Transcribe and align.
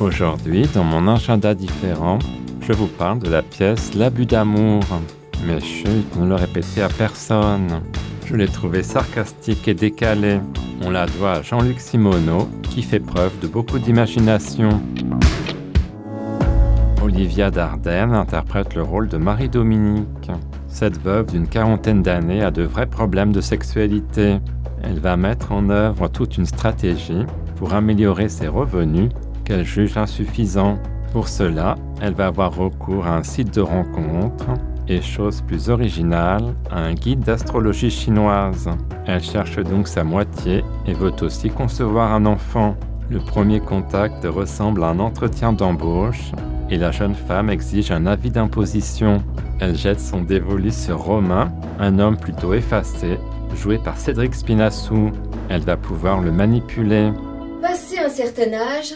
Aujourd'hui, 0.00 0.64
dans 0.74 0.84
mon 0.84 1.08
agenda 1.08 1.56
différent, 1.56 2.20
je 2.60 2.72
vous 2.72 2.86
parle 2.86 3.18
de 3.18 3.28
la 3.28 3.42
pièce 3.42 3.94
L'abus 3.94 4.26
d'amour. 4.26 4.84
Mais 5.44 5.58
chut, 5.58 6.14
ne 6.16 6.28
le 6.28 6.36
répétez 6.36 6.82
à 6.82 6.88
personne. 6.88 7.82
Je 8.24 8.36
l'ai 8.36 8.46
trouvée 8.46 8.84
sarcastique 8.84 9.66
et 9.66 9.74
décalée. 9.74 10.38
On 10.84 10.90
la 10.90 11.06
doit 11.06 11.32
à 11.32 11.42
Jean-Luc 11.42 11.80
Simoneau, 11.80 12.48
qui 12.62 12.82
fait 12.84 13.00
preuve 13.00 13.40
de 13.40 13.48
beaucoup 13.48 13.80
d'imagination. 13.80 14.80
Olivia 17.02 17.50
Dardenne 17.50 18.14
interprète 18.14 18.76
le 18.76 18.82
rôle 18.82 19.08
de 19.08 19.16
Marie-Dominique. 19.16 20.30
Cette 20.68 21.02
veuve 21.02 21.32
d'une 21.32 21.48
quarantaine 21.48 22.02
d'années 22.02 22.44
a 22.44 22.52
de 22.52 22.62
vrais 22.62 22.86
problèmes 22.86 23.32
de 23.32 23.40
sexualité. 23.40 24.38
Elle 24.80 25.00
va 25.00 25.16
mettre 25.16 25.50
en 25.50 25.70
œuvre 25.70 26.06
toute 26.06 26.38
une 26.38 26.46
stratégie 26.46 27.26
pour 27.56 27.74
améliorer 27.74 28.28
ses 28.28 28.46
revenus 28.46 29.10
qu'elle 29.48 29.64
juge 29.64 29.96
insuffisants. 29.96 30.78
Pour 31.12 31.26
cela, 31.26 31.76
elle 32.02 32.12
va 32.12 32.26
avoir 32.26 32.54
recours 32.54 33.06
à 33.06 33.16
un 33.16 33.22
site 33.22 33.54
de 33.54 33.62
rencontre 33.62 34.46
et, 34.88 35.00
chose 35.00 35.40
plus 35.40 35.70
originale, 35.70 36.54
à 36.70 36.80
un 36.80 36.92
guide 36.92 37.20
d'astrologie 37.20 37.90
chinoise. 37.90 38.68
Elle 39.06 39.22
cherche 39.22 39.58
donc 39.58 39.88
sa 39.88 40.04
moitié 40.04 40.62
et 40.86 40.92
veut 40.92 41.14
aussi 41.22 41.48
concevoir 41.48 42.12
un 42.12 42.26
enfant. 42.26 42.76
Le 43.10 43.20
premier 43.20 43.58
contact 43.58 44.24
ressemble 44.26 44.84
à 44.84 44.88
un 44.88 44.98
entretien 44.98 45.54
d'embauche 45.54 46.32
et 46.68 46.76
la 46.76 46.90
jeune 46.90 47.14
femme 47.14 47.48
exige 47.48 47.90
un 47.90 48.04
avis 48.04 48.30
d'imposition. 48.30 49.22
Elle 49.60 49.76
jette 49.76 50.00
son 50.00 50.20
dévolu 50.20 50.70
sur 50.70 50.98
Romain, 50.98 51.50
un 51.80 51.98
homme 51.98 52.18
plutôt 52.18 52.52
effacé, 52.52 53.18
joué 53.56 53.78
par 53.78 53.96
Cédric 53.96 54.34
Spinassou. 54.34 55.10
Elle 55.48 55.62
va 55.62 55.78
pouvoir 55.78 56.20
le 56.20 56.32
manipuler. 56.32 57.12
Passé 57.62 57.98
un 57.98 58.10
certain 58.10 58.52
âge, 58.52 58.94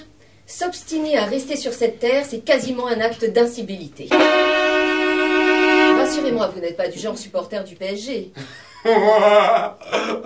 s'obstiner 0.52 1.16
à 1.16 1.24
rester 1.24 1.56
sur 1.56 1.72
cette 1.72 1.98
terre, 1.98 2.24
c'est 2.28 2.44
quasiment 2.44 2.86
un 2.86 3.00
acte 3.00 3.24
d'incivilité. 3.24 4.08
Rassurez-moi, 5.98 6.52
vous 6.54 6.60
n'êtes 6.60 6.76
pas 6.76 6.88
du 6.88 6.98
genre 6.98 7.16
supporter 7.16 7.64
du 7.64 7.74
PSG. 7.74 8.32
ah 8.84 9.78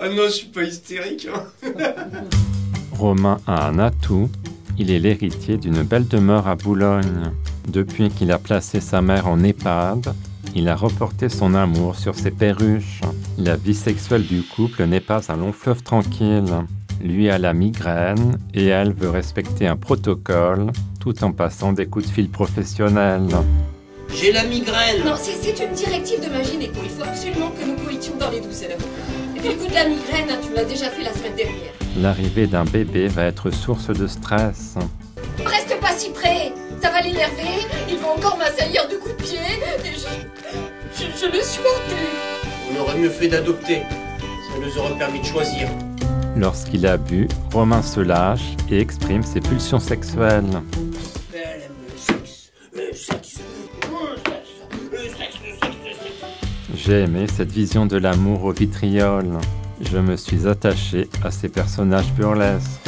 non, 0.09 0.25
je 0.25 0.31
suis 0.31 0.47
pas 0.47 0.63
hystérique. 0.63 1.27
hein. 1.33 1.45
Romain 2.91 3.37
a 3.47 3.67
un 3.67 3.79
atout, 3.79 4.29
il 4.77 4.91
est 4.91 4.99
l'héritier 4.99 5.57
d'une 5.57 5.83
belle 5.83 6.07
demeure 6.07 6.47
à 6.47 6.55
Boulogne. 6.55 7.31
Depuis 7.67 8.09
qu'il 8.09 8.31
a 8.31 8.39
placé 8.39 8.81
sa 8.81 9.01
mère 9.01 9.27
en 9.27 9.43
EHPAD, 9.43 10.13
il 10.55 10.67
a 10.67 10.75
reporté 10.75 11.29
son 11.29 11.53
amour 11.53 11.95
sur 11.95 12.15
ses 12.15 12.31
perruches. 12.31 13.01
La 13.37 13.55
vie 13.55 13.75
sexuelle 13.75 14.25
du 14.25 14.41
couple 14.41 14.83
n'est 14.85 14.99
pas 14.99 15.21
un 15.31 15.37
long 15.37 15.53
fleuve 15.53 15.83
tranquille. 15.83 16.65
Lui 17.01 17.29
a 17.29 17.37
la 17.37 17.53
migraine 17.53 18.37
et 18.53 18.67
elle 18.67 18.91
veut 18.91 19.09
respecter 19.09 19.67
un 19.67 19.77
protocole 19.77 20.71
tout 20.99 21.23
en 21.23 21.31
passant 21.31 21.71
des 21.73 21.85
coups 21.85 22.07
de 22.07 22.11
fil 22.11 22.29
professionnels. 22.29 23.29
J'ai 24.13 24.31
la 24.31 24.43
migraine. 24.43 25.03
Non, 25.05 25.15
c'est 25.17 25.63
une 25.63 25.73
directive 25.73 26.23
de 26.25 26.29
ma 26.29 26.41
gynéco. 26.41 26.79
Il 26.83 26.89
faut 26.89 27.03
absolument 27.03 27.51
que 27.51 27.65
nous 27.65 27.75
coïtions 27.85 28.15
dans 28.19 28.29
les 28.31 28.39
douceurs. 28.39 28.77
Et 29.35 29.39
puis 29.39 29.49
le 29.49 29.55
coup 29.55 29.67
de 29.67 29.73
la 29.73 29.87
migraine, 29.87 30.27
tu 30.41 30.49
me 30.49 30.55
l'as 30.55 30.65
déjà 30.65 30.89
fait 30.89 31.03
la 31.03 31.13
semaine 31.13 31.35
dernière. 31.35 31.71
L'arrivée 32.01 32.47
d'un 32.47 32.65
bébé 32.65 33.07
va 33.07 33.25
être 33.25 33.51
source 33.51 33.87
de 33.89 34.07
stress. 34.07 34.75
Reste 35.45 35.79
pas 35.79 35.91
si 35.95 36.09
près 36.09 36.51
Ça 36.81 36.89
va 36.89 37.01
l'énerver, 37.01 37.67
il 37.89 37.97
va 37.97 38.07
encore 38.09 38.37
m'assaillir 38.37 38.87
de 38.87 38.95
coups 38.95 39.15
de 39.17 39.23
pied, 39.23 39.39
et 39.39 39.93
je... 39.93 40.07
Je, 40.99 41.05
je 41.19 41.25
le 41.31 41.43
supporte 41.43 41.81
plus 41.87 42.71
On 42.71 42.81
aurait 42.81 42.97
mieux 42.97 43.09
fait 43.09 43.27
d'adopter. 43.27 43.81
Ça 44.19 44.59
nous 44.59 44.77
aurait 44.79 44.97
permis 44.97 45.19
de 45.19 45.25
choisir. 45.25 45.67
Lorsqu'il 46.39 46.85
a 46.85 46.97
bu, 46.97 47.27
Romain 47.51 47.81
se 47.81 47.99
lâche 47.99 48.55
et 48.69 48.79
exprime 48.79 49.23
ses 49.23 49.39
pulsions 49.39 49.79
sexuelles. 49.79 50.61
J'ai 56.75 57.01
aimé 57.01 57.25
cette 57.27 57.51
vision 57.51 57.87
de 57.87 57.97
l'amour 57.97 58.43
au 58.45 58.51
vitriol. 58.51 59.25
Je 59.81 59.97
me 59.97 60.15
suis 60.15 60.47
attaché 60.47 61.09
à 61.23 61.31
ces 61.31 61.49
personnages 61.49 62.13
burlesques. 62.13 62.87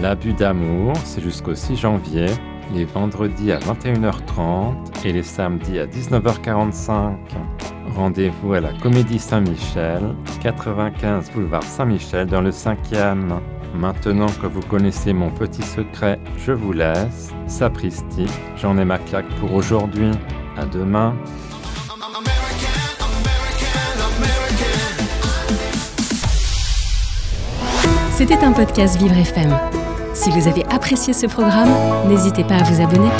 L'abus 0.00 0.32
d'amour, 0.32 0.94
c'est 1.04 1.22
jusqu'au 1.22 1.54
6 1.54 1.76
janvier, 1.76 2.26
les 2.74 2.86
vendredis 2.86 3.52
à 3.52 3.58
21h30 3.58 4.74
et 5.04 5.12
les 5.12 5.22
samedis 5.22 5.78
à 5.78 5.86
19h45. 5.86 7.16
Rendez-vous 7.94 8.52
à 8.52 8.60
la 8.60 8.72
Comédie 8.72 9.18
Saint-Michel, 9.18 10.02
95 10.42 11.30
boulevard 11.30 11.62
Saint-Michel 11.62 12.26
dans 12.26 12.40
le 12.40 12.50
5e. 12.50 13.40
Maintenant 13.74 14.28
que 14.40 14.46
vous 14.46 14.60
connaissez 14.60 15.12
mon 15.12 15.30
petit 15.30 15.62
secret, 15.62 16.18
je 16.38 16.52
vous 16.52 16.72
laisse. 16.72 17.30
Sapristi, 17.46 18.26
j'en 18.56 18.78
ai 18.78 18.84
ma 18.84 18.98
claque 18.98 19.28
pour 19.40 19.54
aujourd'hui. 19.54 20.10
À 20.56 20.64
demain. 20.64 21.14
C'était 28.12 28.42
un 28.42 28.52
podcast 28.52 28.96
Vivre 28.96 29.16
FM. 29.16 29.54
Si 30.14 30.30
vous 30.30 30.48
avez 30.48 30.64
apprécié 30.70 31.12
ce 31.12 31.26
programme, 31.26 31.68
n'hésitez 32.08 32.44
pas 32.44 32.56
à 32.56 32.62
vous 32.62 32.80
abonner. 32.80 33.10